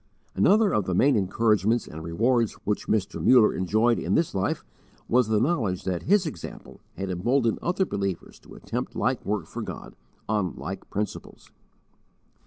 Another 0.33 0.73
of 0.73 0.85
the 0.85 0.95
main 0.95 1.15
encouragements 1.15 1.85
and 1.85 2.03
rewards 2.03 2.53
which 2.65 2.87
Mr. 2.87 3.23
Muller 3.23 3.53
enjoyed 3.53 3.99
in 3.99 4.15
this 4.15 4.33
life 4.33 4.65
was 5.07 5.27
the 5.27 5.39
knowledge 5.39 5.83
that 5.83 6.01
his 6.01 6.25
example 6.25 6.79
had 6.97 7.11
emboldened 7.11 7.59
other 7.61 7.85
believers 7.85 8.39
to 8.39 8.55
attempt 8.55 8.95
like 8.95 9.23
work 9.23 9.45
for 9.45 9.61
God, 9.61 9.95
on 10.27 10.55
like 10.55 10.89
principles. 10.89 11.51